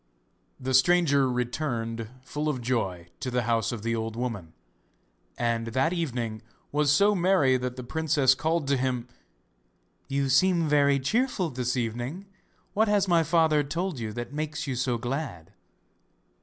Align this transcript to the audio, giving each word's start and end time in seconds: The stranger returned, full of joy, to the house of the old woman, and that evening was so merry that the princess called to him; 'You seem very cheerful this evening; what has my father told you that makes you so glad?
The 0.59 0.73
stranger 0.73 1.29
returned, 1.31 2.07
full 2.23 2.49
of 2.49 2.59
joy, 2.59 3.09
to 3.19 3.29
the 3.29 3.43
house 3.43 3.71
of 3.71 3.83
the 3.83 3.95
old 3.95 4.15
woman, 4.15 4.53
and 5.37 5.67
that 5.67 5.93
evening 5.93 6.41
was 6.71 6.91
so 6.91 7.13
merry 7.13 7.55
that 7.57 7.75
the 7.75 7.83
princess 7.83 8.33
called 8.33 8.67
to 8.69 8.77
him; 8.77 9.07
'You 10.07 10.27
seem 10.29 10.67
very 10.67 10.99
cheerful 10.99 11.51
this 11.51 11.77
evening; 11.77 12.25
what 12.73 12.87
has 12.87 13.07
my 13.07 13.21
father 13.21 13.61
told 13.63 13.99
you 13.99 14.11
that 14.13 14.33
makes 14.33 14.65
you 14.65 14.75
so 14.75 14.97
glad? 14.97 15.53